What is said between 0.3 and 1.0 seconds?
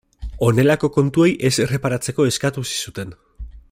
Honelako